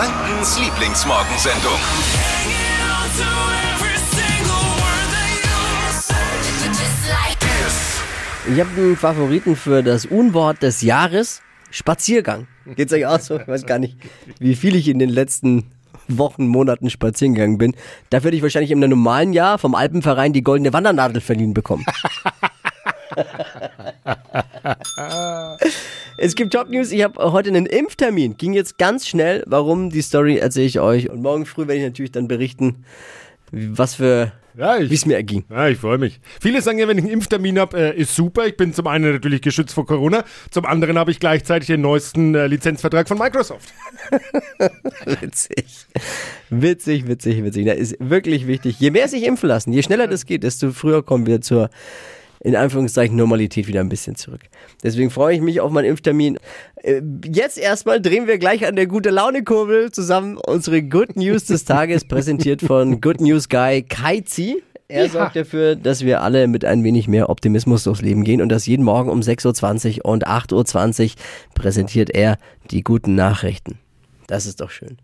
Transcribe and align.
Frankens 0.00 0.58
Lieblingsmorgensendung. 0.58 1.78
Ich 8.50 8.60
habe 8.60 8.70
einen 8.78 8.96
Favoriten 8.96 9.56
für 9.56 9.82
das 9.82 10.06
Unwort 10.06 10.62
des 10.62 10.80
Jahres. 10.80 11.42
Spaziergang. 11.70 12.46
Geht's 12.76 12.94
euch 12.94 13.04
auch 13.04 13.20
so? 13.20 13.40
Ich 13.40 13.46
weiß 13.46 13.66
gar 13.66 13.78
nicht, 13.78 13.98
wie 14.38 14.54
viel 14.54 14.74
ich 14.74 14.88
in 14.88 14.98
den 14.98 15.10
letzten 15.10 15.70
Wochen, 16.08 16.48
Monaten 16.48 16.88
spazieren 16.88 17.34
gegangen 17.34 17.58
bin. 17.58 17.76
Dafür 18.08 18.28
hätte 18.28 18.38
ich 18.38 18.42
wahrscheinlich 18.42 18.70
im 18.70 18.78
normalen 18.78 19.34
Jahr 19.34 19.58
vom 19.58 19.74
Alpenverein 19.74 20.32
die 20.32 20.42
goldene 20.42 20.72
Wandernadel 20.72 21.20
verliehen 21.20 21.52
bekommen. 21.52 21.84
es 26.20 26.34
gibt 26.34 26.52
Top 26.52 26.68
News. 26.68 26.92
Ich 26.92 27.02
habe 27.02 27.32
heute 27.32 27.48
einen 27.48 27.64
Impftermin. 27.66 28.36
Ging 28.36 28.52
jetzt 28.52 28.76
ganz 28.76 29.08
schnell. 29.08 29.42
Warum? 29.46 29.88
Die 29.88 30.02
Story 30.02 30.36
erzähle 30.36 30.66
ich 30.66 30.78
euch. 30.78 31.08
Und 31.08 31.22
morgen 31.22 31.46
früh 31.46 31.62
werde 31.62 31.76
ich 31.76 31.84
natürlich 31.84 32.12
dann 32.12 32.28
berichten, 32.28 32.84
was 33.50 33.94
für 33.94 34.32
Ja, 34.54 34.78
wie 34.78 34.94
es 34.94 35.06
mir 35.06 35.14
erging. 35.14 35.44
ja, 35.48 35.68
ich 35.68 35.78
freue 35.78 35.96
mich. 35.96 36.20
Viele 36.40 36.60
sagen 36.60 36.78
ja, 36.78 36.86
wenn 36.88 36.98
ich 36.98 37.04
einen 37.04 37.12
Impftermin 37.14 37.58
habe, 37.58 37.78
äh, 37.78 37.98
ist 37.98 38.14
super. 38.14 38.46
Ich 38.46 38.56
bin 38.58 38.74
zum 38.74 38.86
einen 38.86 39.12
natürlich 39.12 39.40
geschützt 39.40 39.72
vor 39.72 39.86
Corona, 39.86 40.24
zum 40.50 40.66
anderen 40.66 40.98
habe 40.98 41.10
ich 41.10 41.20
gleichzeitig 41.20 41.68
den 41.68 41.80
neuesten 41.80 42.34
äh, 42.34 42.46
Lizenzvertrag 42.48 43.08
von 43.08 43.16
Microsoft. 43.16 43.72
Witzig. 45.20 45.64
Witzig, 46.50 47.08
witzig, 47.08 47.44
witzig. 47.44 47.66
Das 47.66 47.78
ist 47.78 47.96
wirklich 47.98 48.46
wichtig. 48.46 48.78
Je 48.78 48.90
mehr 48.90 49.08
sich 49.08 49.24
impfen 49.24 49.48
lassen, 49.48 49.72
je 49.72 49.82
schneller 49.82 50.06
das 50.06 50.26
geht, 50.26 50.42
desto 50.42 50.70
früher 50.72 51.02
kommen 51.02 51.26
wir 51.26 51.40
zur, 51.40 51.70
in 52.40 52.56
Anführungszeichen, 52.56 53.16
Normalität 53.16 53.66
wieder 53.66 53.80
ein 53.80 53.88
bisschen 53.88 54.16
zurück. 54.16 54.40
Deswegen 54.82 55.10
freue 55.10 55.34
ich 55.34 55.40
mich 55.42 55.60
auf 55.60 55.70
meinen 55.70 55.84
Impftermin. 55.84 56.38
Äh, 56.82 57.02
Jetzt 57.24 57.58
erstmal 57.58 58.00
drehen 58.00 58.26
wir 58.26 58.38
gleich 58.38 58.66
an 58.66 58.76
der 58.76 58.86
gute 58.86 59.10
Laune-Kurbel 59.10 59.90
zusammen 59.92 60.38
unsere 60.38 60.82
Good 60.82 61.16
News 61.16 61.44
des 61.44 61.64
Tages, 61.64 62.04
präsentiert 62.04 62.62
von 62.62 63.00
Good 63.00 63.20
News 63.20 63.48
Guy 63.48 63.82
Kaizi. 63.82 64.62
Er 64.88 65.08
sorgt 65.08 65.36
dafür, 65.36 65.76
dass 65.76 66.04
wir 66.04 66.20
alle 66.22 66.48
mit 66.48 66.64
ein 66.64 66.82
wenig 66.82 67.06
mehr 67.06 67.30
Optimismus 67.30 67.84
durchs 67.84 68.02
Leben 68.02 68.24
gehen 68.24 68.42
und 68.42 68.48
das 68.48 68.66
jeden 68.66 68.84
Morgen 68.84 69.08
um 69.08 69.20
6.20 69.20 69.98
Uhr 69.98 70.06
und 70.06 70.26
8.20 70.26 71.04
Uhr 71.04 71.10
präsentiert 71.54 72.10
er 72.10 72.38
die 72.72 72.82
guten 72.82 73.14
Nachrichten. 73.14 73.78
Das 74.26 74.46
ist 74.46 74.60
doch 74.60 74.70
schön. 74.70 74.96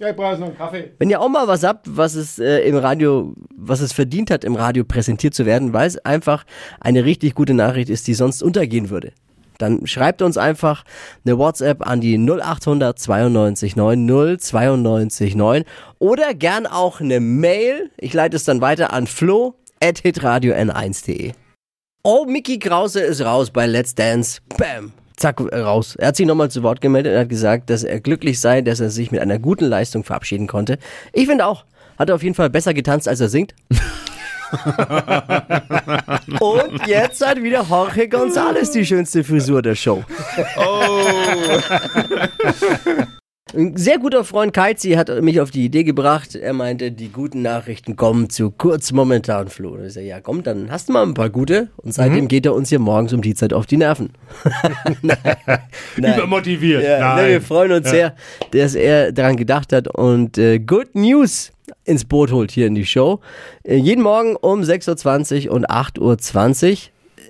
Ja, 0.00 0.08
ich 0.08 0.16
brauche 0.16 0.38
noch 0.38 0.46
einen 0.46 0.56
Kaffee. 0.56 0.92
Wenn 0.98 1.10
ihr 1.10 1.20
auch 1.20 1.28
mal 1.28 1.46
was 1.46 1.62
habt, 1.62 1.94
was 1.94 2.14
es 2.14 2.38
äh, 2.38 2.60
im 2.60 2.76
Radio, 2.76 3.34
was 3.54 3.80
es 3.80 3.92
verdient 3.92 4.30
hat, 4.30 4.44
im 4.44 4.56
Radio 4.56 4.82
präsentiert 4.82 5.34
zu 5.34 5.44
werden, 5.44 5.74
weil 5.74 5.86
es 5.86 5.98
einfach 5.98 6.46
eine 6.80 7.04
richtig 7.04 7.34
gute 7.34 7.52
Nachricht 7.52 7.90
ist, 7.90 8.06
die 8.06 8.14
sonst 8.14 8.42
untergehen 8.42 8.88
würde, 8.88 9.12
dann 9.58 9.86
schreibt 9.86 10.22
uns 10.22 10.38
einfach 10.38 10.84
eine 11.26 11.36
WhatsApp 11.36 11.86
an 11.86 12.00
die 12.00 12.16
0800 12.16 12.98
92 12.98 13.76
9 13.76 14.38
092 14.38 15.34
9 15.34 15.64
oder 15.98 16.32
gern 16.32 16.66
auch 16.66 17.02
eine 17.02 17.20
Mail. 17.20 17.90
Ich 17.98 18.14
leite 18.14 18.36
es 18.36 18.44
dann 18.44 18.62
weiter 18.62 18.94
an 18.94 19.06
flo 19.06 19.56
at 19.82 19.98
hitradio 19.98 20.54
n1.de. 20.54 21.32
Oh, 22.02 22.24
Mickey 22.24 22.58
Krause 22.58 23.00
ist 23.00 23.20
raus 23.20 23.50
bei 23.50 23.66
Let's 23.66 23.94
Dance. 23.94 24.40
Bam. 24.56 24.94
Zack, 25.20 25.40
raus. 25.52 25.96
Er 25.96 26.08
hat 26.08 26.16
sich 26.16 26.26
nochmal 26.26 26.50
zu 26.50 26.62
Wort 26.62 26.80
gemeldet 26.80 27.12
und 27.12 27.18
hat 27.18 27.28
gesagt, 27.28 27.68
dass 27.68 27.84
er 27.84 28.00
glücklich 28.00 28.40
sei, 28.40 28.62
dass 28.62 28.80
er 28.80 28.88
sich 28.88 29.10
mit 29.10 29.20
einer 29.20 29.38
guten 29.38 29.66
Leistung 29.66 30.02
verabschieden 30.02 30.46
konnte. 30.46 30.78
Ich 31.12 31.26
finde 31.26 31.44
auch, 31.44 31.66
hat 31.98 32.08
er 32.08 32.14
auf 32.14 32.22
jeden 32.22 32.34
Fall 32.34 32.48
besser 32.48 32.72
getanzt, 32.72 33.06
als 33.06 33.20
er 33.20 33.28
singt. 33.28 33.54
und 36.40 36.86
jetzt 36.86 37.24
hat 37.24 37.42
wieder 37.42 37.66
Jorge 37.68 38.04
González 38.04 38.72
die 38.72 38.86
schönste 38.86 39.22
Frisur 39.22 39.60
der 39.60 39.74
Show. 39.74 40.02
Ein 43.54 43.76
sehr 43.76 43.98
guter 43.98 44.24
Freund 44.24 44.52
Keizi 44.52 44.92
hat 44.92 45.08
mich 45.22 45.40
auf 45.40 45.50
die 45.50 45.64
Idee 45.64 45.82
gebracht. 45.82 46.34
Er 46.36 46.52
meinte, 46.52 46.92
die 46.92 47.08
guten 47.08 47.42
Nachrichten 47.42 47.96
kommen 47.96 48.30
zu 48.30 48.50
kurz 48.50 48.92
momentan, 48.92 49.48
Flo. 49.48 49.70
Und 49.70 49.86
ich 49.86 49.94
sag, 49.94 50.04
ja, 50.04 50.20
komm, 50.20 50.42
dann 50.42 50.70
hast 50.70 50.88
du 50.88 50.92
mal 50.92 51.02
ein 51.02 51.14
paar 51.14 51.30
gute. 51.30 51.68
Und 51.76 51.92
seitdem 51.92 52.28
geht 52.28 52.46
er 52.46 52.54
uns 52.54 52.68
hier 52.68 52.78
morgens 52.78 53.12
um 53.12 53.22
die 53.22 53.34
Zeit 53.34 53.52
auf 53.52 53.66
die 53.66 53.76
Nerven. 53.76 54.10
Nein. 55.02 55.18
Nein. 55.96 56.14
Übermotiviert. 56.18 56.84
Ja, 56.84 57.16
ne, 57.16 57.28
wir 57.28 57.42
freuen 57.42 57.72
uns 57.72 57.90
sehr, 57.90 58.14
dass 58.52 58.74
er 58.74 59.12
daran 59.12 59.36
gedacht 59.36 59.72
hat 59.72 59.88
und 59.88 60.38
äh, 60.38 60.58
Good 60.60 60.94
News 60.94 61.52
ins 61.84 62.04
Boot 62.04 62.30
holt 62.30 62.52
hier 62.52 62.66
in 62.66 62.74
die 62.74 62.86
Show. 62.86 63.20
Äh, 63.64 63.76
jeden 63.76 64.02
Morgen 64.02 64.36
um 64.36 64.60
6.20 64.60 65.48
Uhr 65.48 65.54
und 65.54 65.68
8.20 65.68 66.70
Uhr. 66.72 66.78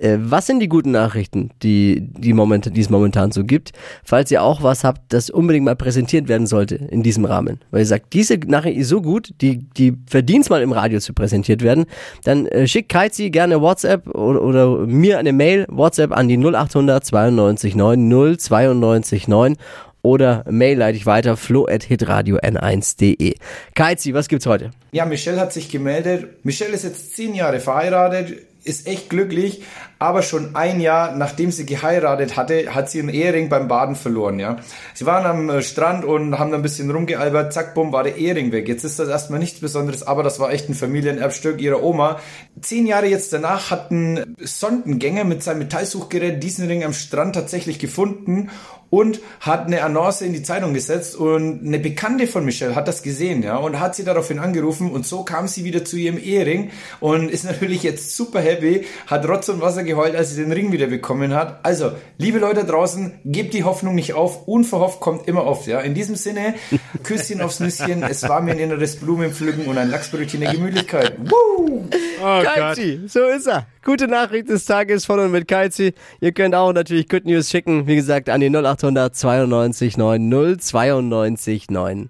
Äh, 0.01 0.17
was 0.19 0.47
sind 0.47 0.59
die 0.59 0.67
guten 0.67 0.91
Nachrichten, 0.91 1.51
die, 1.61 2.01
die, 2.01 2.33
moment, 2.33 2.75
die 2.75 2.81
es 2.81 2.89
momentan 2.89 3.31
so 3.31 3.43
gibt? 3.43 3.71
Falls 4.03 4.31
ihr 4.31 4.41
auch 4.43 4.63
was 4.63 4.83
habt, 4.83 5.13
das 5.13 5.29
unbedingt 5.29 5.65
mal 5.65 5.75
präsentiert 5.75 6.27
werden 6.27 6.47
sollte 6.47 6.75
in 6.75 7.03
diesem 7.03 7.25
Rahmen. 7.25 7.59
Weil 7.69 7.81
ihr 7.81 7.85
sagt, 7.85 8.13
diese 8.13 8.37
Nachricht 8.37 8.77
ist 8.77 8.89
so 8.89 9.01
gut, 9.01 9.33
die, 9.41 9.59
die 9.59 9.93
verdient 10.07 10.49
mal 10.49 10.61
im 10.61 10.71
Radio 10.71 10.99
zu 10.99 11.13
präsentiert 11.13 11.61
werden, 11.61 11.85
dann 12.23 12.47
äh, 12.47 12.67
schickt 12.67 12.89
Kaizi 12.89 13.29
gerne 13.29 13.61
WhatsApp 13.61 14.07
oder, 14.07 14.41
oder 14.41 14.77
mir 14.87 15.19
eine 15.19 15.33
Mail, 15.33 15.65
WhatsApp 15.69 16.11
an 16.11 16.27
die 16.27 16.37
0800 16.37 17.05
92 17.05 17.75
9 17.75 18.37
092 18.37 19.27
9 19.27 19.55
oder 20.03 20.43
Mail 20.49 20.79
leite 20.79 20.97
ich 20.97 21.05
weiter, 21.05 21.37
flo 21.37 21.67
at 21.67 21.83
hitradio 21.83 22.37
n1.de. 22.37 23.35
Kaizi, 23.75 24.13
was 24.15 24.27
gibt's 24.27 24.47
heute? 24.47 24.71
Ja, 24.91 25.05
Michelle 25.05 25.39
hat 25.39 25.53
sich 25.53 25.69
gemeldet. 25.69 26.43
Michelle 26.43 26.73
ist 26.73 26.83
jetzt 26.83 27.15
zehn 27.15 27.35
Jahre 27.35 27.59
verheiratet, 27.59 28.50
ist 28.63 28.87
echt 28.87 29.09
glücklich, 29.09 29.63
aber 29.97 30.21
schon 30.21 30.55
ein 30.55 30.79
Jahr 30.81 31.15
nachdem 31.15 31.51
sie 31.51 31.65
geheiratet 31.65 32.37
hatte, 32.37 32.75
hat 32.75 32.89
sie 32.89 32.99
ihren 32.99 33.09
Ehering 33.09 33.49
beim 33.49 33.67
Baden 33.67 33.95
verloren, 33.95 34.39
ja. 34.39 34.57
Sie 34.93 35.05
waren 35.05 35.25
am 35.25 35.49
äh, 35.49 35.61
Strand 35.61 36.05
und 36.05 36.37
haben 36.37 36.51
da 36.51 36.57
ein 36.57 36.61
bisschen 36.61 36.91
rumgealbert, 36.91 37.53
zack, 37.53 37.73
bumm, 37.73 37.91
war 37.91 38.03
der 38.03 38.17
Ehering 38.17 38.51
weg. 38.51 38.67
Jetzt 38.67 38.83
ist 38.83 38.99
das 38.99 39.09
erstmal 39.09 39.39
nichts 39.39 39.59
Besonderes, 39.59 40.03
aber 40.03 40.23
das 40.23 40.39
war 40.39 40.51
echt 40.51 40.69
ein 40.69 40.75
Familienerbstück 40.75 41.61
ihrer 41.61 41.81
Oma. 41.81 42.19
Zehn 42.61 42.85
Jahre 42.85 43.07
jetzt 43.07 43.33
danach 43.33 43.71
hat 43.71 43.91
ein 43.91 44.35
Sondengänger 44.39 45.23
mit 45.23 45.43
seinem 45.43 45.59
Metallsuchgerät 45.59 46.41
diesen 46.41 46.67
Ring 46.67 46.83
am 46.83 46.93
Strand 46.93 47.35
tatsächlich 47.35 47.79
gefunden 47.79 48.49
und 48.91 49.21
hat 49.39 49.65
eine 49.65 49.83
Annonce 49.83 50.21
in 50.21 50.33
die 50.33 50.43
Zeitung 50.43 50.75
gesetzt 50.75 51.15
und 51.15 51.65
eine 51.65 51.79
Bekannte 51.79 52.27
von 52.27 52.45
Michelle 52.45 52.75
hat 52.75 52.87
das 52.87 53.01
gesehen, 53.01 53.41
ja, 53.41 53.55
und 53.55 53.79
hat 53.79 53.95
sie 53.95 54.03
daraufhin 54.03 54.37
angerufen 54.37 54.91
und 54.91 55.07
so 55.07 55.23
kam 55.23 55.47
sie 55.47 55.63
wieder 55.63 55.83
zu 55.83 55.95
ihrem 55.95 56.19
Ehering 56.19 56.71
und 56.99 57.31
ist 57.31 57.45
natürlich 57.51 57.83
jetzt 57.83 58.15
super 58.15 58.41
happy, 58.41 58.85
hat 59.07 59.27
Rotz 59.27 59.49
und 59.49 59.61
Wasser 59.61 59.83
geheult, 59.83 60.15
als 60.15 60.35
sie 60.35 60.43
den 60.43 60.51
Ring 60.51 60.71
wieder 60.73 60.87
bekommen 60.87 61.33
hat. 61.33 61.61
Also, 61.63 61.93
liebe 62.17 62.39
Leute 62.39 62.65
draußen, 62.65 63.13
gebt 63.23 63.53
die 63.53 63.63
Hoffnung 63.63 63.95
nicht 63.95 64.13
auf, 64.13 64.47
unverhofft 64.47 64.99
kommt 64.99 65.27
immer 65.27 65.45
oft, 65.45 65.67
ja. 65.67 65.79
In 65.79 65.93
diesem 65.93 66.15
Sinne, 66.15 66.55
Küsschen 67.03 67.41
aufs 67.41 67.61
Nüsschen, 67.61 68.03
es 68.03 68.27
war 68.27 68.41
mir 68.41 68.51
ein 68.51 68.59
inneres 68.59 68.97
Blumenpflücken 68.97 69.67
und 69.67 69.77
ein 69.77 69.89
Lachsbrötchen 69.89 70.41
der 70.41 70.51
Gemütlichkeit. 70.51 71.17
Woo! 71.31 71.87
Oh 72.23 72.41
Gott. 72.43 72.45
Kaizi, 72.45 73.01
so 73.07 73.25
ist 73.25 73.47
er. 73.47 73.67
Gute 73.83 74.07
Nachricht 74.07 74.49
des 74.49 74.65
Tages 74.65 75.05
von 75.05 75.19
und 75.19 75.31
mit 75.31 75.47
Kaizi. 75.47 75.93
Ihr 76.19 76.33
könnt 76.33 76.53
auch 76.53 76.71
natürlich 76.71 77.09
Good 77.09 77.25
News 77.25 77.49
schicken, 77.49 77.87
wie 77.87 77.95
gesagt, 77.95 78.29
an 78.29 78.41
die 78.41 78.49
0800 78.49 78.80
92 79.11 79.97
9 79.97 80.57
092 80.59 81.69
9. 81.69 82.09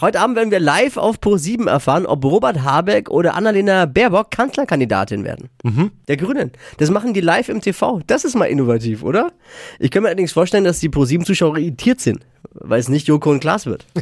Heute 0.00 0.18
Abend 0.20 0.36
werden 0.36 0.50
wir 0.50 0.58
live 0.58 0.96
auf 0.96 1.18
Pro7 1.18 1.68
erfahren, 1.68 2.04
ob 2.04 2.24
Robert 2.24 2.62
Habeck 2.62 3.10
oder 3.10 3.34
Annalena 3.34 3.86
Baerbock 3.86 4.32
Kanzlerkandidatin 4.32 5.22
werden. 5.22 5.50
Der 6.08 6.16
Grünen. 6.16 6.50
Das 6.78 6.90
machen 6.90 7.14
die 7.14 7.20
live 7.20 7.48
im 7.48 7.60
TV. 7.60 8.00
Das 8.08 8.24
ist 8.24 8.34
mal 8.34 8.46
innovativ, 8.46 9.04
oder? 9.04 9.30
Ich 9.78 9.92
kann 9.92 10.02
mir 10.02 10.08
allerdings 10.08 10.32
vorstellen, 10.32 10.64
dass 10.64 10.80
die 10.80 10.88
Pro7-Zuschauer 10.88 11.58
irritiert 11.58 12.00
sind, 12.00 12.26
weil 12.52 12.80
es 12.80 12.88
nicht 12.88 13.06
Joko 13.06 13.30
und 13.30 13.38
Klaas 13.38 13.66
wird. 13.66 13.86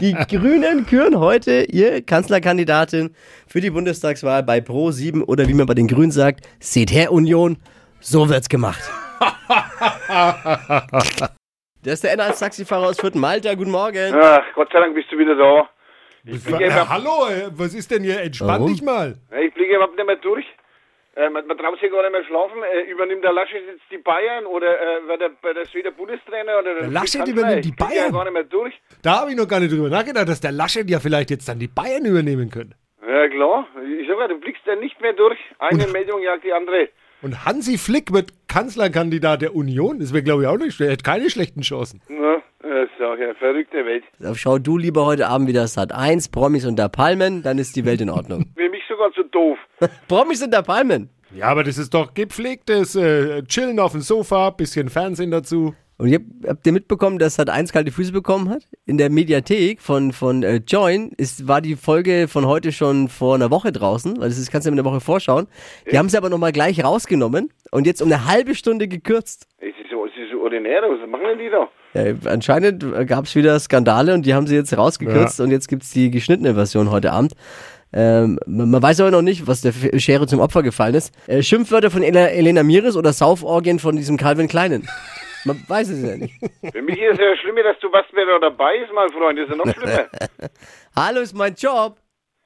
Die 0.00 0.14
Grünen 0.14 0.86
küren 0.86 1.18
heute 1.18 1.62
ihr 1.62 2.02
Kanzlerkandidatin 2.02 3.10
für 3.46 3.60
die 3.60 3.70
Bundestagswahl 3.70 4.42
bei 4.42 4.58
Pro7 4.58 5.22
oder 5.22 5.48
wie 5.48 5.54
man 5.54 5.66
bei 5.66 5.74
den 5.74 5.88
Grünen 5.88 6.12
sagt, 6.12 6.46
seht 6.60 6.92
her 6.92 7.12
Union, 7.12 7.56
so 8.00 8.28
wird's 8.28 8.48
gemacht. 8.48 8.82
Das 11.84 11.94
ist 11.94 12.04
der 12.04 12.16
N1-Taxifahrer 12.16 12.86
aus 12.90 13.00
Fürth, 13.00 13.16
Malta, 13.16 13.52
guten 13.54 13.72
Morgen. 13.72 14.14
Ach, 14.14 14.40
Gott 14.54 14.68
sei 14.72 14.78
Dank 14.78 14.94
bist 14.94 15.10
du 15.10 15.18
wieder 15.18 15.34
da. 15.34 15.68
Äh, 16.24 16.70
hallo, 16.88 17.26
äh, 17.28 17.50
was 17.58 17.74
ist 17.74 17.90
denn 17.90 18.04
hier? 18.04 18.20
Entspann 18.22 18.60
Warum? 18.60 18.68
dich 18.72 18.80
mal. 18.82 19.16
Ich 19.44 19.52
blicke 19.52 19.74
überhaupt 19.74 19.96
nicht 19.96 20.06
mehr 20.06 20.14
durch. 20.14 20.44
Äh, 21.16 21.28
man, 21.30 21.44
man 21.48 21.58
traut 21.58 21.80
sich 21.80 21.90
gar 21.90 22.02
nicht 22.02 22.12
mehr 22.12 22.22
schlafen. 22.24 22.62
Äh, 22.62 22.82
übernimmt 22.88 23.24
der 23.24 23.32
Laschet 23.32 23.64
jetzt 23.66 23.82
die 23.90 23.98
Bayern 23.98 24.46
oder 24.46 24.68
äh, 24.80 25.08
wird 25.08 25.22
er 25.22 25.30
bei 25.42 25.54
der 25.54 25.64
wieder 25.74 25.90
Bundestrainer? 25.90 26.60
Oder 26.60 26.74
Der 26.82 26.88
Laschet 26.88 27.26
übernimmt 27.26 27.64
die 27.64 27.70
Ich 27.70 27.74
blick 27.76 27.90
ja 27.90 28.02
Bayern? 28.02 28.12
gar 28.12 28.24
nicht 28.26 28.34
mehr 28.34 28.44
durch. 28.44 28.74
Da 29.02 29.20
habe 29.22 29.32
ich 29.32 29.36
noch 29.36 29.48
gar 29.48 29.58
nicht 29.58 29.72
drüber 29.72 29.88
nachgedacht, 29.88 30.28
dass 30.28 30.40
der 30.40 30.52
Laschet 30.52 30.88
ja 30.88 31.00
vielleicht 31.00 31.30
jetzt 31.30 31.48
dann 31.48 31.58
die 31.58 31.66
Bayern 31.66 32.04
übernehmen 32.04 32.48
könnte. 32.48 32.76
Ja 33.04 33.28
klar, 33.28 33.66
ich 34.00 34.06
sag 34.06 34.20
ja, 34.20 34.28
du 34.28 34.38
blickst 34.38 34.62
ja 34.66 34.76
nicht 34.76 35.00
mehr 35.00 35.14
durch. 35.14 35.38
Eine 35.58 35.88
Meldung 35.88 36.22
jagt 36.22 36.44
die 36.44 36.52
andere. 36.52 36.90
Und 37.22 37.44
Hansi 37.44 37.78
Flick 37.78 38.12
wird 38.12 38.30
Kanzlerkandidat 38.52 39.40
der 39.40 39.56
Union. 39.56 39.98
Das 39.98 40.12
wäre, 40.12 40.22
glaube 40.22 40.42
ich, 40.42 40.48
auch 40.48 40.58
nicht 40.58 40.74
schlecht. 40.74 40.90
Er 40.90 40.92
hat 40.92 41.04
keine 41.04 41.30
schlechten 41.30 41.62
Chancen. 41.62 42.02
Ja, 42.10 42.36
das 42.60 42.90
ist 42.90 43.02
auch 43.02 43.12
eine 43.14 43.34
verrückte 43.36 43.86
Welt. 43.86 44.04
Schau 44.34 44.58
du 44.58 44.76
lieber 44.76 45.06
heute 45.06 45.26
Abend 45.28 45.48
wieder 45.48 45.66
Sat 45.66 45.90
1, 45.90 46.28
Promis 46.28 46.66
unter 46.66 46.90
Palmen, 46.90 47.42
dann 47.42 47.56
ist 47.56 47.76
die 47.76 47.86
Welt 47.86 48.02
in 48.02 48.10
Ordnung. 48.10 48.44
Für 48.54 48.68
mich 48.68 48.82
sogar 48.86 49.10
zu 49.12 49.22
doof. 49.22 49.56
Promis 50.08 50.42
unter 50.42 50.62
Palmen. 50.62 51.08
Ja, 51.34 51.46
aber 51.46 51.64
das 51.64 51.78
ist 51.78 51.94
doch 51.94 52.12
gepflegtes 52.12 52.94
äh, 52.94 53.42
Chillen 53.44 53.80
auf 53.80 53.92
dem 53.92 54.02
Sofa, 54.02 54.50
bisschen 54.50 54.90
Fernsehen 54.90 55.30
dazu. 55.30 55.74
Und 55.96 56.08
ihr 56.08 56.20
habt 56.46 56.66
ihr 56.66 56.72
mitbekommen, 56.72 57.18
dass 57.18 57.36
Sat 57.36 57.48
1 57.48 57.72
kalte 57.72 57.90
Füße 57.90 58.12
bekommen 58.12 58.50
hat? 58.50 58.68
In 58.84 58.98
der 58.98 59.08
Mediathek 59.08 59.80
von, 59.80 60.12
von 60.12 60.42
äh, 60.42 60.56
Join 60.66 61.12
ist, 61.16 61.48
war 61.48 61.62
die 61.62 61.76
Folge 61.76 62.28
von 62.28 62.44
heute 62.44 62.70
schon 62.72 63.08
vor 63.08 63.34
einer 63.34 63.50
Woche 63.50 63.72
draußen, 63.72 64.20
weil 64.20 64.28
das 64.28 64.36
ist, 64.36 64.50
kannst 64.50 64.66
du 64.66 64.70
ja 64.70 64.74
mit 64.74 64.84
einer 64.84 64.90
Woche 64.92 65.00
vorschauen. 65.00 65.46
Die 65.90 65.96
haben 65.96 66.10
sie 66.10 66.18
aber 66.18 66.28
nochmal 66.28 66.52
gleich 66.52 66.84
rausgenommen 66.84 67.50
und 67.72 67.86
jetzt 67.86 68.00
um 68.02 68.12
eine 68.12 68.26
halbe 68.26 68.54
Stunde 68.54 68.86
gekürzt. 68.86 69.46
Es 69.58 69.68
ist 69.82 69.90
so, 69.90 70.06
es 70.06 70.12
ist 70.12 70.30
so 70.32 70.42
ordinär, 70.42 70.82
was 70.82 71.08
machen 71.08 71.24
denn 71.26 71.38
die 71.38 71.50
da? 71.50 71.68
Ja, 71.94 72.14
anscheinend 72.30 72.84
gab 73.08 73.24
es 73.24 73.34
wieder 73.34 73.58
Skandale 73.58 74.14
und 74.14 74.24
die 74.24 74.34
haben 74.34 74.46
sie 74.46 74.54
jetzt 74.54 74.76
rausgekürzt 74.76 75.40
und 75.40 75.50
jetzt 75.50 75.68
gibt's 75.68 75.90
die 75.90 76.10
geschnittene 76.10 76.54
Version 76.54 76.90
heute 76.90 77.12
Abend. 77.12 77.32
Ähm, 77.94 78.38
man 78.46 78.70
man 78.70 78.82
weiß 78.82 79.00
aber 79.00 79.10
noch 79.10 79.20
nicht, 79.22 79.46
was 79.46 79.60
der 79.60 79.72
Schere 79.98 80.26
zum 80.26 80.40
Opfer 80.40 80.62
gefallen 80.62 80.94
ist. 80.94 81.12
Äh, 81.26 81.42
Schimpfwörter 81.42 81.90
von 81.90 82.02
Ele 82.02 82.30
Elena 82.30 82.62
Miris 82.62 82.96
oder 82.96 83.12
Sauforgien 83.12 83.78
von 83.78 83.96
diesem 83.96 84.16
Calvin 84.16 84.48
Kleinen. 84.48 84.88
Man 85.44 85.60
weiß 85.66 85.88
es 85.88 86.08
ja 86.08 86.16
nicht. 86.16 86.34
Für 86.72 86.82
mich 86.82 87.00
ist 87.00 87.14
es 87.14 87.18
ja 87.18 87.36
schlimm, 87.36 87.56
dass 87.56 87.76
du 87.80 87.88
was 87.92 88.04
wer 88.12 88.24
da 88.26 88.38
dabei 88.48 88.76
ist, 88.76 88.92
mein 88.94 89.08
Freund. 89.10 89.36
Das 89.36 89.46
ist 89.48 89.50
ja 89.50 89.56
noch 89.56 89.74
schlimmer. 89.74 90.08
Hallo 90.96 91.20
ist 91.20 91.34
mein 91.34 91.54
Job. 91.56 91.96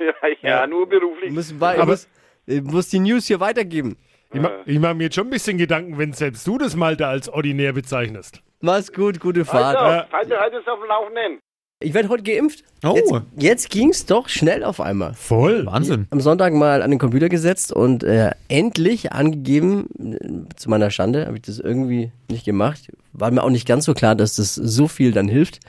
ja, 0.01 0.15
ja, 0.41 0.67
nur 0.67 0.89
beruflich. 0.89 1.29
Ich 1.29 1.35
muss, 1.35 1.51
ich 1.51 1.63
Aber- 1.63 1.85
muss, 1.85 2.09
ich 2.47 2.63
muss 2.63 2.89
die 2.89 3.01
News 3.01 3.27
hier 3.27 3.39
weitergeben. 3.39 3.97
Ich, 4.33 4.41
ma 4.41 4.51
ich 4.67 4.79
mache 4.79 4.95
mir 4.95 5.05
jetzt 5.05 5.15
schon 5.15 5.29
ein 5.29 5.31
bisschen 5.31 5.59
Gedanken, 5.59 5.99
wenn 5.99 6.13
selbst 6.13 6.47
du 6.47 6.59
das 6.59 6.77
Malte 6.77 7.07
als 7.07 7.29
ordinär 7.29 7.73
bezeichnest. 7.73 8.43
Mach's 8.61 8.93
gut, 8.93 9.21
gute 9.21 9.45
Fahrt. 9.45 9.77
Also, 9.77 10.13
halt, 10.13 10.31
halt 10.31 10.55
es 10.55 10.67
auf 10.67 10.79
dem 10.81 10.89
Laufenden. 10.89 11.39
Ich 11.81 11.93
werde 11.93 12.09
heute 12.09 12.23
geimpft. 12.23 12.65
Oh. 12.83 12.95
Jetzt, 12.97 13.13
jetzt 13.37 13.71
ging's 13.71 14.07
doch 14.07 14.31
schnell 14.31 14.65
auf 14.65 14.81
einmal. 14.81 15.13
Voll. 15.13 15.67
Wahnsinn. 15.67 16.07
am 16.11 16.21
Sonntag 16.21 16.55
mal 16.55 16.81
an 16.81 16.91
den 16.91 16.99
Computer 16.99 17.29
gesetzt 17.29 17.71
und 17.71 18.03
äh, 18.03 18.31
endlich 18.49 19.13
angegeben, 19.13 20.49
äh, 20.49 20.57
zu 20.57 20.71
meiner 20.71 20.91
Schande, 20.91 21.27
habe 21.27 21.37
ich 21.37 21.43
das 21.43 21.59
irgendwie 21.59 22.13
nicht 22.31 22.47
gemacht. 22.47 22.91
War 23.13 23.31
mir 23.31 23.43
auch 23.43 23.51
nicht 23.51 23.69
ganz 23.69 23.85
so 23.85 23.93
klar, 23.93 24.15
dass 24.15 24.37
das 24.37 24.55
so 24.55 24.89
viel 24.89 25.13
dann 25.13 25.29
hilft. 25.29 25.61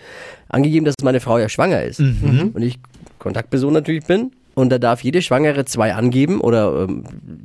Angegeben, 0.48 0.86
dass 0.86 0.96
meine 1.04 1.20
Frau 1.20 1.40
ja 1.40 1.50
schwanger 1.50 1.84
ist. 1.84 2.00
Und 2.00 2.62
ich 2.62 2.80
Kontaktperson 3.20 3.74
natürlich 3.74 4.06
bin. 4.06 4.32
Und 4.58 4.70
da 4.72 4.80
darf 4.80 5.04
jede 5.04 5.22
Schwangere 5.22 5.66
zwei 5.66 5.94
angeben 5.94 6.42
oder 6.42 6.88
ähm, 6.90 7.04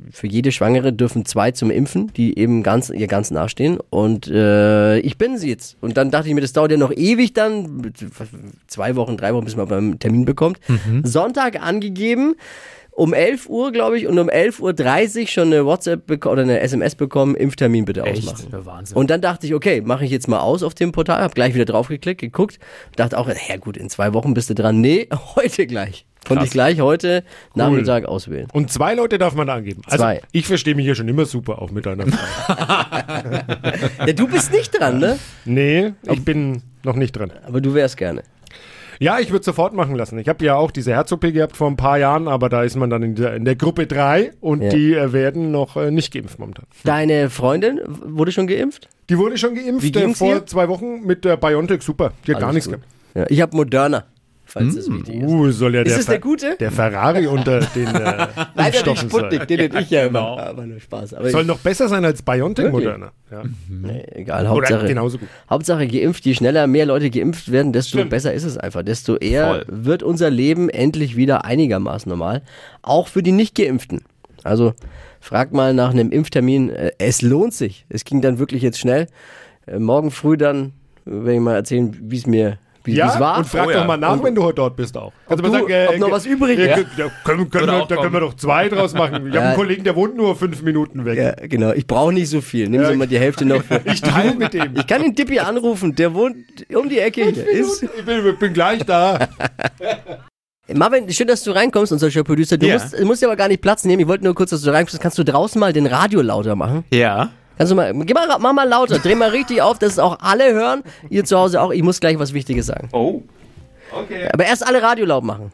für 0.09 0.25
jede 0.25 0.51
Schwangere 0.51 0.91
dürfen 0.91 1.25
zwei 1.25 1.51
zum 1.51 1.69
Impfen, 1.69 2.11
die 2.17 2.39
eben 2.39 2.63
ganz 2.63 2.89
ihr 2.89 3.05
ganz 3.05 3.29
nachstehen. 3.29 3.77
Und 3.91 4.27
äh, 4.29 4.97
ich 4.97 5.19
bin 5.19 5.37
sie 5.37 5.49
jetzt. 5.49 5.77
Und 5.79 5.95
dann 5.95 6.09
dachte 6.09 6.29
ich 6.29 6.33
mir, 6.33 6.41
das 6.41 6.53
dauert 6.53 6.71
ja 6.71 6.77
noch 6.77 6.91
ewig 6.91 7.33
dann, 7.33 7.93
zwei 8.65 8.95
Wochen, 8.95 9.15
drei 9.15 9.35
Wochen, 9.35 9.45
bis 9.45 9.55
man 9.55 9.67
beim 9.67 9.99
Termin 9.99 10.25
bekommt. 10.25 10.59
Sonntag 11.03 11.61
angegeben, 11.61 12.33
um 12.89 13.13
11 13.13 13.47
Uhr, 13.47 13.71
glaube 13.71 13.99
ich, 13.99 14.07
und 14.07 14.17
um 14.17 14.27
11.30 14.27 15.21
Uhr 15.21 15.27
schon 15.27 15.47
eine 15.53 15.67
WhatsApp 15.67 16.25
oder 16.25 16.41
eine 16.41 16.61
SMS 16.61 16.95
bekommen, 16.95 17.35
Impftermin 17.35 17.85
bitte 17.85 18.05
ausmachen. 18.05 18.47
Ja, 18.51 18.65
Wahnsinn. 18.65 18.97
Und 18.97 19.11
dann 19.11 19.21
dachte 19.21 19.45
ich, 19.45 19.53
okay, 19.53 19.81
mache 19.81 20.03
ich 20.03 20.09
jetzt 20.09 20.27
mal 20.27 20.39
aus 20.39 20.63
auf 20.63 20.73
dem 20.73 20.91
Portal, 20.91 21.21
habe 21.21 21.35
gleich 21.35 21.53
wieder 21.53 21.65
draufgeklickt, 21.65 22.21
geguckt, 22.21 22.57
dachte 22.95 23.19
auch, 23.19 23.27
ja 23.27 23.57
gut, 23.57 23.77
in 23.77 23.91
zwei 23.91 24.13
Wochen 24.15 24.33
bist 24.33 24.49
du 24.49 24.55
dran. 24.55 24.81
Nee, 24.81 25.09
heute 25.35 25.67
gleich. 25.67 26.07
Konnte 26.25 26.45
ich 26.45 26.51
gleich 26.51 26.79
heute 26.79 27.23
Nachmittag 27.55 28.05
auswählen. 28.05 28.47
Und 28.53 28.71
zwei 28.71 28.93
Leute 28.95 29.17
darf 29.17 29.35
man 29.35 29.47
da 29.47 29.55
angeben. 29.55 29.81
Also 29.85 29.97
Zwei. 30.03 30.21
ich 30.31 30.47
verstehe 30.47 30.75
mich 30.75 30.85
hier 30.85 30.95
schon 30.95 31.07
immer 31.07 31.25
super, 31.25 31.61
auch 31.61 31.71
mit 31.71 31.85
deiner 31.85 32.05
Frau. 32.07 32.55
Ja, 34.07 34.13
du 34.13 34.27
bist 34.27 34.51
nicht 34.51 34.77
dran, 34.79 34.99
ne? 34.99 35.17
nee, 35.45 35.93
ich 36.03 36.23
bin 36.23 36.61
noch 36.83 36.95
nicht 36.95 37.11
dran. 37.13 37.31
Aber 37.45 37.61
du 37.61 37.73
wärst 37.73 37.97
gerne. 37.97 38.23
Ja, 38.99 39.19
ich 39.19 39.31
würde 39.31 39.43
sofort 39.43 39.73
machen 39.73 39.95
lassen. 39.95 40.17
Ich 40.19 40.29
habe 40.29 40.45
ja 40.45 40.55
auch 40.55 40.71
diese 40.71 40.91
Herz-OP 40.93 41.21
gehabt 41.33 41.57
vor 41.57 41.67
ein 41.67 41.75
paar 41.75 41.97
Jahren, 41.97 42.27
aber 42.27 42.47
da 42.47 42.63
ist 42.63 42.75
man 42.75 42.89
dann 42.89 43.01
in 43.03 43.15
der, 43.15 43.33
in 43.33 43.43
der 43.43 43.55
Gruppe 43.55 43.87
3 43.87 44.31
und 44.39 44.61
Ja. 44.61 44.69
die 44.69 44.93
äh, 44.93 45.11
werden 45.11 45.51
noch 45.51 45.75
äh, 45.75 45.91
nicht 45.91 46.13
geimpft 46.13 46.39
momentan. 46.39 46.65
Deine 46.83 47.29
Freundin 47.29 47.79
wurde 47.85 48.31
schon 48.31 48.47
geimpft? 48.47 48.87
Die 49.09 49.17
wurde 49.17 49.37
schon 49.37 49.55
geimpft 49.55 49.95
äh, 49.95 50.13
vor 50.13 50.29
ihr? 50.29 50.45
zwei 50.45 50.69
Wochen 50.69 51.01
mit 51.05 51.25
der 51.25 51.37
BioNTech, 51.37 51.81
super. 51.81 52.13
Die 52.27 52.33
hat 52.33 52.39
gar 52.41 52.49
Alles 52.49 52.67
nichts 52.67 52.69
gut. 52.69 52.87
gehabt. 53.13 53.29
Ja, 53.29 53.35
ich 53.35 53.41
habe 53.41 53.55
Moderna, 53.57 54.05
falls 54.45 54.75
das 54.75 54.89
wichtig 54.89 55.15
ist. 55.21 55.29
Uh, 55.29 55.51
soll 55.51 55.75
ja 55.75 55.81
Ist 55.81 55.89
der, 55.89 55.97
das 55.97 56.05
der 56.07 56.19
gute? 56.19 56.55
der 56.59 56.71
Ferrari 56.71 57.27
unter 57.27 57.59
den 57.61 57.87
äh, 57.87 57.91
Leider 57.95 58.27
die 58.55 58.65
Impfstoffen 58.77 59.09
Sputnik, 59.09 59.47
den 59.47 59.59
hätte 59.59 59.79
ich 59.79 59.89
ja 59.89 60.05
immer. 60.05 60.19
Aber 60.37 60.65
nur 60.65 60.79
Spaß. 60.79 61.13
Aber 61.15 61.29
Soll 61.29 61.41
ich, 61.41 61.47
noch 61.47 61.59
besser 61.59 61.87
sein 61.87 62.03
als 62.05 62.21
BioNTech? 62.21 62.71
Moderna. 62.71 63.11
Ja. 63.31 63.43
nee, 63.69 64.03
egal, 64.11 64.41
Oder 64.41 64.49
Hauptsache. 64.49 64.87
genauso 64.87 65.17
gut. 65.17 65.27
Hauptsache 65.49 65.87
geimpft, 65.87 66.25
je 66.25 66.33
schneller 66.35 66.67
mehr 66.67 66.85
Leute 66.85 67.09
geimpft 67.09 67.51
werden, 67.51 67.73
desto 67.73 67.97
Stimmt. 67.97 68.11
besser 68.11 68.33
ist 68.33 68.43
es 68.43 68.57
einfach. 68.57 68.83
Desto 68.83 69.15
eher 69.17 69.47
Voll. 69.47 69.65
wird 69.69 70.03
unser 70.03 70.29
Leben 70.29 70.69
endlich 70.69 71.15
wieder 71.15 71.45
einigermaßen 71.45 72.09
normal. 72.09 72.41
Auch 72.81 73.07
für 73.07 73.23
die 73.23 73.31
Nicht-Geimpften. 73.31 74.01
Also 74.43 74.73
fragt 75.19 75.53
mal 75.53 75.73
nach 75.73 75.91
einem 75.91 76.11
Impftermin. 76.11 76.69
Äh, 76.69 76.91
Es 76.97 77.21
lohnt 77.21 77.53
sich. 77.53 77.85
Es 77.89 78.03
ging 78.05 78.21
dann 78.21 78.39
wirklich 78.39 78.61
jetzt 78.61 78.77
schnell. 78.79 79.07
Äh, 79.65 79.79
Morgen 79.79 80.11
früh 80.11 80.35
dann 80.37 80.73
werde 81.05 81.33
ich 81.33 81.39
mal 81.39 81.55
erzählen, 81.55 81.97
wie 82.01 82.17
es 82.17 82.27
mir 82.27 82.57
wie 82.85 82.95
Ja, 82.95 83.07
es 83.13 83.19
war. 83.19 83.37
und 83.37 83.47
frag 83.47 83.67
Oh 83.67 83.71
doch 83.71 83.85
mal 83.87 83.97
nach, 83.97 84.21
wenn 84.23 84.35
du 84.35 84.43
heute 84.43 84.55
dort 84.55 84.75
bist 84.75 84.97
auch. 84.97 85.11
Kannst 85.27 85.43
Ob 85.43 85.51
mal 85.51 85.59
du- 85.59 85.89
ob 85.89 85.97
noch 85.99 86.11
was 86.11 86.25
übrig 86.25 86.59
ja, 86.59 86.75
ist. 86.75 86.85
ja, 86.97 87.05
können, 87.23 87.49
können 87.49 87.67
Würde 87.67 87.79
wir, 87.79 87.85
Da 87.87 87.95
können 87.95 88.13
wir 88.13 88.19
doch 88.19 88.33
zwei 88.35 88.69
draus 88.69 88.93
machen. 88.93 89.27
Ich 89.27 89.33
habe 89.33 89.35
Ja. 89.35 89.41
einen 89.49 89.55
Kollegen, 89.55 89.83
der 89.83 89.95
wohnt 89.95 90.15
nur 90.17 90.35
fünf 90.35 90.61
Minuten 90.61 91.05
weg. 91.05 91.17
ja, 91.17 91.31
genau. 91.47 91.71
Ich 91.71 91.87
brauche 91.87 92.11
nicht 92.13 92.29
so 92.29 92.41
viel. 92.41 92.67
Nehmen 92.69 92.85
Sie 92.85 92.95
mal 92.95 93.07
die 93.07 93.19
Hälfte 93.19 93.45
noch 93.45 93.63
für. 93.63 93.81
Ich 93.85 94.01
teile 94.01 94.35
mit 94.35 94.53
dem. 94.53 94.75
Ich 94.75 94.87
kann 94.87 95.01
den 95.01 95.15
Dippi 95.15 95.39
anrufen. 95.39 95.95
Der 95.95 96.13
wohnt 96.13 96.35
um 96.75 96.89
die 96.89 96.99
Ecke 96.99 97.23
hier. 97.25 97.47
Ist, 97.49 97.83
Ich 97.83 98.05
bin, 98.05 98.25
ich 98.27 98.37
bin 98.39 98.53
gleich 98.53 98.83
da. 98.85 99.19
Marvin, 100.73 101.11
schön, 101.11 101.27
dass 101.27 101.43
du 101.43 101.51
reinkommst, 101.51 101.91
unser 101.91 102.09
Showproducer. 102.09 102.57
Du 102.57 102.65
Ja. 102.67 102.75
musst, 102.75 102.97
du 102.97 103.05
musst 103.05 103.21
ja 103.21 103.27
aber 103.27 103.35
gar 103.35 103.47
nicht 103.49 103.61
Platz 103.61 103.83
nehmen. 103.83 103.99
Ich 104.01 104.07
wollte 104.07 104.23
nur 104.23 104.33
kurz, 104.33 104.49
dass 104.51 104.61
du 104.61 104.71
reinkommst. 104.71 104.99
Kannst 105.01 105.17
du 105.17 105.23
draußen 105.23 105.59
mal 105.59 105.73
den 105.73 105.85
Radio 105.87 106.21
lauter 106.21 106.55
machen? 106.55 106.85
Ja. 106.91 107.31
Kannst 107.63 107.71
du 107.71 107.75
mal, 107.75 107.93
geh 108.05 108.13
mal, 108.13 108.27
mach 108.39 108.51
mal 108.53 108.67
lauter, 108.67 108.99
dreh 108.99 109.15
mal 109.15 109.29
richtig 109.29 109.61
auf, 109.61 109.79
dass 109.79 109.93
es 109.93 109.99
auch 109.99 110.19
alle 110.19 110.53
hören. 110.53 110.83
Ihr 111.09 111.23
zu 111.23 111.37
Hause 111.37 111.61
auch. 111.61 111.71
Ich 111.71 111.81
muss 111.81 111.99
gleich 112.01 112.19
was 112.19 112.33
Wichtiges 112.33 112.65
sagen. 112.65 112.89
Oh. 112.91 113.21
Aber 114.33 114.45
erst 114.45 114.67
alle 114.67 114.81
Radio 114.81 115.05
laut 115.05 115.23
machen. 115.23 115.51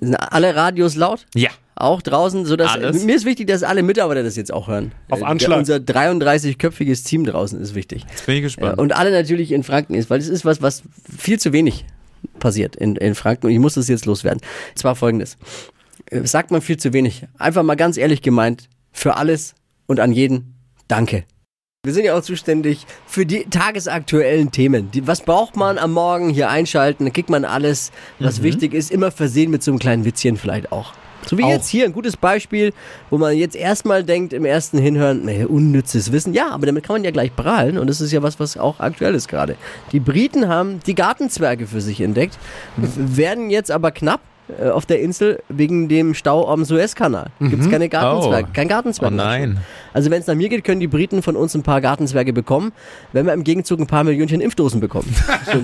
Sind 0.00 0.16
alle 0.16 0.56
Radios 0.56 0.96
laut? 0.96 1.26
Ja. 1.34 1.50
Auch 1.76 2.02
draußen, 2.02 2.44
sodass 2.44 2.72
Alles. 2.72 3.04
mir 3.04 3.14
ist 3.14 3.24
wichtig, 3.24 3.46
dass 3.46 3.62
alle 3.62 3.82
Mitarbeiter 3.82 4.22
das 4.22 4.36
jetzt 4.36 4.52
auch 4.52 4.68
hören. 4.68 4.92
Auf 5.10 5.20
Äh, 5.20 5.24
Anschlag. 5.24 5.58
Unser 5.58 5.76
33-köpfiges 5.76 7.04
Team 7.06 7.24
draußen 7.24 7.58
ist 7.60 7.74
wichtig. 7.74 8.04
Jetzt 8.10 8.26
bin 8.26 8.36
ich 8.36 8.42
gespannt. 8.42 8.78
und 8.78 8.94
alle 8.96 9.10
natürlich 9.12 9.52
in 9.52 9.62
Franken 9.62 9.94
ist, 9.94 10.10
weil 10.10 10.18
es 10.18 10.28
ist 10.28 10.44
was, 10.44 10.60
was 10.60 10.82
viel 11.18 11.38
zu 11.38 11.52
wenig 11.52 11.84
passiert 12.38 12.76
in, 12.76 12.96
in 12.96 13.14
Franken 13.14 13.46
und 13.46 13.52
ich 13.52 13.58
muss 13.58 13.74
das 13.74 13.88
jetzt 13.88 14.04
loswerden. 14.06 14.40
Zwar 14.74 14.94
folgendes. 14.96 15.38
Äh, 16.10 16.26
Sagt 16.26 16.50
man 16.50 16.60
viel 16.62 16.76
zu 16.78 16.92
wenig. 16.92 17.26
Einfach 17.38 17.62
mal 17.62 17.76
ganz 17.76 17.96
ehrlich 17.96 18.20
gemeint, 18.22 18.68
für 18.92 19.16
alles 19.16 19.54
und 19.86 20.00
an 20.00 20.12
jeden, 20.12 20.56
danke. 20.90 21.24
Wir 21.82 21.94
sind 21.94 22.04
ja 22.04 22.14
auch 22.14 22.22
zuständig 22.22 22.86
für 23.06 23.24
die 23.24 23.44
tagesaktuellen 23.44 24.50
Themen. 24.50 24.90
Die, 24.90 25.06
was 25.06 25.22
braucht 25.22 25.56
man 25.56 25.78
am 25.78 25.92
Morgen 25.92 26.28
hier 26.28 26.50
einschalten? 26.50 27.04
Dann 27.04 27.12
kriegt 27.14 27.30
man 27.30 27.46
alles, 27.46 27.90
was 28.18 28.42
wichtig 28.42 28.74
ist, 28.74 28.90
immer 28.90 29.10
versehen 29.10 29.50
mit 29.50 29.62
so 29.62 29.70
einem 29.70 29.78
kleinen 29.78 30.04
Witzchen 30.04 30.36
vielleicht 30.36 30.72
auch. 30.72 30.92
So 31.26 31.38
wie 31.38 31.44
Auch. 31.44 31.50
jetzt 31.50 31.68
hier, 31.68 31.84
ein 31.84 31.92
gutes 31.92 32.16
Beispiel, 32.16 32.72
wo 33.08 33.18
man 33.18 33.36
jetzt 33.36 33.56
erstmal 33.56 34.04
denkt, 34.04 34.32
im 34.32 34.44
ersten 34.44 34.78
Hinhören, 34.78 35.24
nee, 35.24 35.44
unnützes 35.44 36.12
Wissen. 36.12 36.34
Ja, 36.34 36.50
aber 36.50 36.66
damit 36.66 36.84
kann 36.84 36.94
man 36.94 37.04
ja 37.04 37.10
gleich 37.10 37.34
prahlen 37.34 37.78
und 37.78 37.88
das 37.88 38.00
ist 38.00 38.12
ja 38.12 38.22
was, 38.22 38.40
was 38.40 38.56
auch 38.56 38.80
aktuell 38.80 39.14
ist 39.14 39.28
gerade. 39.28 39.56
Die 39.92 40.00
Briten 40.00 40.48
haben 40.48 40.80
die 40.86 40.94
Gartenzwerge 40.94 41.66
für 41.66 41.80
sich 41.80 42.00
entdeckt, 42.00 42.38
werden 42.76 43.50
jetzt 43.50 43.70
aber 43.70 43.90
knapp 43.90 44.20
äh, 44.58 44.70
auf 44.70 44.86
der 44.86 45.00
Insel 45.00 45.42
wegen 45.48 45.88
dem 45.88 46.14
Stau 46.14 46.48
am 46.48 46.64
Suezkanal. 46.64 47.26
Gibt 47.40 47.62
es 47.62 47.70
keine 47.70 47.88
Gartenzwerge, 47.88 48.48
Oh. 48.48 48.52
kein 48.54 48.68
Gartenzwerg. 48.68 49.12
Oh 49.12 49.14
nein. 49.16 49.58
Also 49.92 50.10
wenn 50.10 50.20
es 50.20 50.26
nach 50.26 50.34
mir 50.34 50.48
geht, 50.48 50.62
können 50.64 50.80
die 50.80 50.86
Briten 50.86 51.22
von 51.22 51.36
uns 51.36 51.54
ein 51.54 51.62
paar 51.62 51.80
Gartenzwerge 51.80 52.32
bekommen, 52.32 52.72
wenn 53.12 53.26
wir 53.26 53.32
im 53.32 53.42
Gegenzug 53.44 53.80
ein 53.80 53.86
paar 53.86 54.04
Millionchen 54.04 54.40
Impfdosen 54.40 54.80
bekommen. 54.80 55.14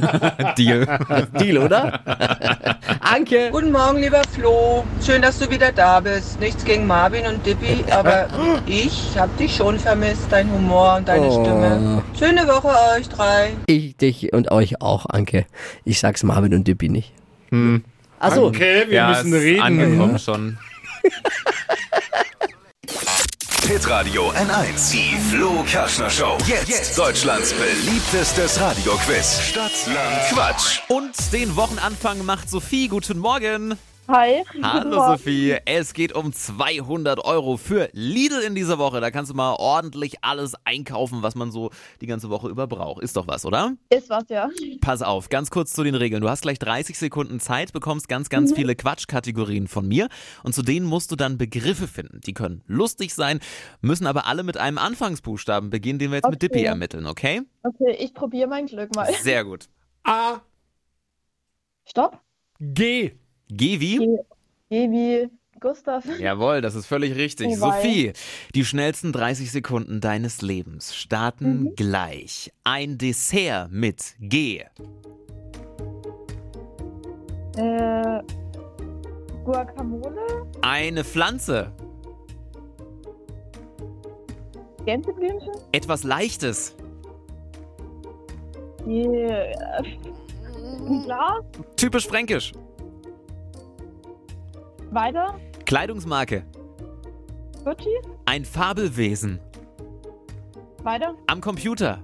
Deal. 0.59 0.87
Deal, 1.41 1.59
oder? 1.59 2.01
Anke! 3.01 3.51
Guten 3.53 3.73
Morgen, 3.73 3.99
lieber 4.01 4.23
Flo. 4.33 4.85
Schön, 5.05 5.23
dass 5.23 5.39
du 5.39 5.51
wieder 5.51 5.73
da 5.73 6.01
bist. 6.01 6.41
Nichts 6.41 6.65
gegen 6.65 6.87
Marvin 6.87 7.27
und 7.27 7.45
Dippy, 7.47 7.85
aber 7.91 8.27
ich 8.67 9.17
hab 9.19 9.37
dich 9.39 9.55
schon 9.57 9.79
vermisst, 9.79 10.27
dein 10.31 10.51
Humor 10.53 10.97
und 10.99 11.09
deine 11.09 11.27
Oh. 11.27 11.43
Stimme. 11.45 12.03
Schöne 12.19 12.47
Woche 12.49 12.69
euch 12.99 13.09
drei. 13.09 13.51
Ich, 13.67 13.97
dich 13.97 14.33
und 14.33 14.51
euch 14.51 14.81
auch, 14.81 15.07
Anke. 15.09 15.47
Ich 15.85 16.01
sag's 16.01 16.23
Marvin 16.25 16.55
und 16.55 16.67
Dippy 16.67 16.89
nicht. 16.89 17.13
Achso, 18.19 18.47
Okay, 18.47 18.85
wir 18.89 18.95
ja, 18.95 19.09
müssen 19.09 19.33
ist 19.35 19.43
reden. 19.43 19.63
angekommen 19.63 20.19
schon. 20.19 20.59
Hitradio 23.69 24.31
N1. 24.31 24.93
Die 24.93 25.17
Flo 25.31 25.63
Kerschner 25.69 26.09
Show. 26.09 26.39
Jetzt, 26.47 26.97
Deutschlands 26.97 27.53
beliebtestes 27.53 28.61
Radioquiz. 28.61 29.41
Stadt, 29.49 29.73
Land, 29.87 30.29
Quatsch. 30.33 30.81
Und 30.89 31.15
den 31.33 31.57
Wochenanfang 31.57 32.25
macht 32.25 32.49
Sophie. 32.49 32.87
Guten 32.89 33.19
Morgen. 33.19 33.75
Hi. 34.09 34.45
Hallo. 34.63 35.13
Sophie, 35.13 35.57
es 35.65 35.93
geht 35.93 36.15
um 36.15 36.33
200 36.33 37.25
Euro 37.25 37.57
für 37.57 37.89
Lidl 37.93 38.41
in 38.41 38.55
dieser 38.55 38.79
Woche. 38.79 39.01
Da 39.01 39.11
kannst 39.11 39.33
du 39.33 39.35
mal 39.35 39.55
ordentlich 39.59 40.23
alles 40.23 40.55
einkaufen, 40.65 41.23
was 41.23 41.35
man 41.35 41.51
so 41.51 41.71
die 42.01 42.07
ganze 42.07 42.31
Woche 42.31 42.49
über 42.49 42.69
braucht. 42.69 43.03
Ist 43.03 43.17
doch 43.17 43.27
was, 43.27 43.45
oder? 43.45 43.75
Ist 43.91 44.09
was, 44.09 44.25
ja. 44.29 44.49
Pass 44.81 45.03
auf, 45.03 45.29
ganz 45.29 45.51
kurz 45.51 45.73
zu 45.73 45.83
den 45.83 45.97
Regeln. 45.97 46.23
Du 46.23 46.29
hast 46.29 46.43
gleich 46.43 46.59
30 46.61 46.97
Sekunden 46.97 47.41
Zeit, 47.41 47.73
bekommst 47.73 48.09
ganz, 48.09 48.29
ganz 48.29 48.53
viele 48.53 48.77
Quatschkategorien 48.77 49.67
von 49.67 49.89
mir 49.89 50.09
und 50.45 50.55
zu 50.55 50.63
denen 50.63 50.87
musst 50.87 51.11
du 51.11 51.17
dann 51.17 51.37
Begriffe 51.37 51.89
finden. 51.89 52.21
Die 52.25 52.33
können 52.35 52.63
lustig 52.67 53.13
sein, 53.15 53.41
müssen 53.81 54.07
aber 54.07 54.27
alle 54.27 54.45
mit 54.45 54.57
einem 54.57 54.79
Anfangsbuchstaben 54.79 55.71
beginnen, 55.71 55.99
den 55.99 56.11
wir 56.11 56.17
jetzt 56.19 56.31
mit 56.31 56.37
Okay. 56.37 56.49
Dippy 56.49 56.65
ermitteln, 56.65 57.07
okay? 57.07 57.43
Okay, 57.63 57.97
ich 57.99 58.15
probiere 58.15 58.47
mein 58.47 58.67
Glück 58.67 58.95
mal. 58.95 59.13
Sehr 59.23 59.45
gut. 59.45 59.69
A, 60.05 60.41
Stopp. 61.85 62.21
G. 62.61 63.13
Geh 63.49 63.81
wie? 63.81 63.99
G. 63.99 64.17
G 64.71 64.91
wie 64.91 65.29
Gustav. 65.61 66.05
Jawohl, 66.19 66.61
das 66.61 66.75
ist 66.75 66.87
völlig 66.87 67.15
richtig. 67.15 67.49
Oh. 67.49 67.55
Sophie, 67.55 68.13
die 68.55 68.65
schnellsten 68.65 69.13
30 69.13 69.51
Sekunden 69.51 70.01
deines 70.01 70.43
Lebens 70.43 70.95
starten 70.95 71.75
gleich. 71.77 72.53
Ein 72.65 72.99
Dessert 72.99 73.71
mit 73.71 74.17
G. 74.21 74.65
Äh, 77.57 78.21
Guacamole. 79.45 80.47
Eine 80.61 81.05
Pflanze. 81.05 81.73
Gänseblümchen. 84.85 85.53
Etwas 85.73 86.05
Leichtes. 86.05 86.77
Yeah. 88.87 89.83
Ein 90.87 91.03
Glas. 91.05 91.45
Typisch 91.77 92.07
fränkisch. 92.07 92.53
Weiter. 94.97 95.39
Kleidungsmarke. 95.67 96.43
Gucci. 97.65 97.91
Ein 98.25 98.47
Fabelwesen. 98.47 99.41
Weiter. 100.85 101.15
Am 101.27 101.43
Computer. 101.43 102.01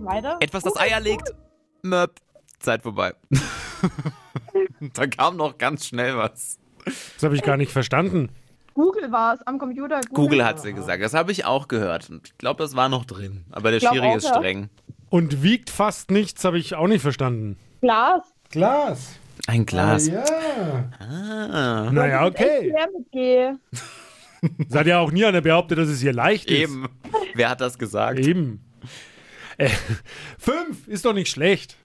Weiter. 0.00 0.36
Etwas, 0.40 0.64
das 0.64 0.76
Eier 0.76 1.00
legt. 1.00 1.34
Möp. 1.80 2.16
Zeit 2.58 2.82
vorbei. 2.82 3.14
da 4.92 5.06
kam 5.06 5.38
noch 5.38 5.56
ganz 5.56 5.86
schnell 5.86 6.18
was. 6.18 6.58
Das 6.84 7.22
habe 7.22 7.34
ich 7.34 7.40
gar 7.40 7.56
nicht 7.56 7.72
verstanden. 7.72 8.28
Google 8.74 9.10
war 9.10 9.32
es 9.32 9.46
am 9.46 9.58
Computer. 9.58 10.02
Google 10.12 10.44
hat 10.44 10.60
sie 10.60 10.74
gesagt. 10.74 11.02
Das 11.02 11.14
habe 11.14 11.32
ich 11.32 11.46
auch 11.46 11.68
gehört. 11.68 12.10
Und 12.10 12.28
Ich 12.28 12.36
glaube, 12.36 12.62
das 12.62 12.76
war 12.76 12.90
noch 12.90 13.06
drin. 13.06 13.46
Aber 13.50 13.70
der 13.70 13.80
Schiri 13.80 14.08
auch, 14.08 14.16
ist 14.16 14.24
ja. 14.24 14.34
streng. 14.34 14.68
Und 15.08 15.42
wiegt 15.42 15.70
fast 15.70 16.10
nichts, 16.10 16.44
habe 16.44 16.58
ich 16.58 16.74
auch 16.74 16.86
nicht 16.86 17.00
verstanden. 17.00 17.56
Glas. 17.80 18.24
Glas. 18.50 19.18
Ein 19.48 19.64
Glas. 19.64 20.08
Ja. 20.08 20.24
Ah. 21.00 21.90
Naja, 21.90 22.26
okay. 22.26 22.70
Seid 24.68 24.86
ja 24.86 24.98
auch 24.98 25.10
nie 25.10 25.24
einer 25.24 25.40
behauptet, 25.40 25.78
dass 25.78 25.88
es 25.88 26.02
hier 26.02 26.12
leicht 26.12 26.50
ist. 26.50 26.58
Eben. 26.58 26.86
Wer 27.34 27.48
hat 27.48 27.62
das 27.62 27.78
gesagt? 27.78 28.18
Eben. 28.18 28.62
Äh, 29.56 29.70
fünf 30.38 30.86
ist 30.86 31.06
doch 31.06 31.14
nicht 31.14 31.30
schlecht. 31.30 31.78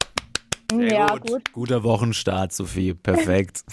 Sehr 0.70 0.92
ja, 0.92 1.16
gut. 1.16 1.28
gut. 1.28 1.54
Guter 1.54 1.84
Wochenstart, 1.84 2.52
Sophie. 2.52 2.96
Perfekt. 2.96 3.64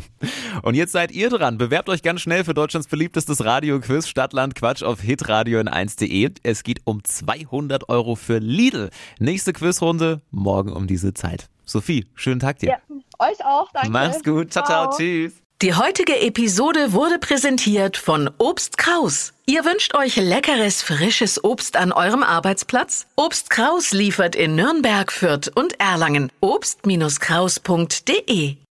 Und 0.62 0.74
jetzt 0.74 0.90
seid 0.90 1.12
ihr 1.12 1.30
dran. 1.30 1.58
Bewerbt 1.58 1.88
euch 1.90 2.02
ganz 2.02 2.20
schnell 2.20 2.42
für 2.42 2.54
Deutschlands 2.54 2.88
beliebtestes 2.88 3.44
Radioquiz 3.44 4.08
Stadtland 4.08 4.56
Quatsch 4.56 4.82
auf 4.82 5.00
hitradio 5.00 5.60
in 5.60 5.68
1.de. 5.68 6.32
Es 6.42 6.64
geht 6.64 6.80
um 6.82 7.04
200 7.04 7.88
Euro 7.88 8.16
für 8.16 8.38
Lidl. 8.38 8.90
Nächste 9.20 9.52
Quizrunde 9.52 10.22
morgen 10.32 10.72
um 10.72 10.88
diese 10.88 11.14
Zeit. 11.14 11.48
Sophie, 11.64 12.06
schönen 12.14 12.40
Tag 12.40 12.58
dir. 12.58 12.70
Ja, 12.70 12.78
euch 13.18 13.44
auch, 13.44 13.72
danke. 13.72 13.90
Mach's 13.90 14.22
gut. 14.22 14.52
Ciao, 14.52 14.64
ciao. 14.64 14.96
Tschüss. 14.96 15.32
Die 15.60 15.74
heutige 15.74 16.20
Episode 16.20 16.92
wurde 16.92 17.18
präsentiert 17.18 17.96
von 17.96 18.30
Obst 18.38 18.78
Kraus. 18.78 19.32
Ihr 19.44 19.64
wünscht 19.64 19.96
euch 19.96 20.14
leckeres, 20.14 20.82
frisches 20.82 21.42
Obst 21.42 21.76
an 21.76 21.90
eurem 21.90 22.22
Arbeitsplatz? 22.22 23.08
Obst 23.16 23.50
Kraus 23.50 23.90
liefert 23.90 24.36
in 24.36 24.54
Nürnberg, 24.54 25.10
Fürth 25.10 25.50
und 25.52 25.80
Erlangen. 25.80 26.30
Obst-Kraus.de 26.40 28.58